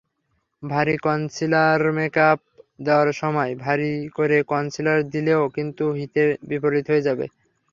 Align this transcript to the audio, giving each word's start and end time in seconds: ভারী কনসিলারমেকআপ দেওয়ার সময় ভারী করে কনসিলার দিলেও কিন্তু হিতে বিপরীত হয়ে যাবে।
ভারী 0.63 0.95
কনসিলারমেকআপ 0.99 2.39
দেওয়ার 2.79 3.09
সময় 3.21 3.51
ভারী 3.57 3.89
করে 4.17 4.37
কনসিলার 4.51 4.99
দিলেও 5.09 5.41
কিন্তু 5.55 5.85
হিতে 5.99 6.21
বিপরীত 6.49 6.85
হয়ে 6.91 7.05
যাবে। 7.07 7.25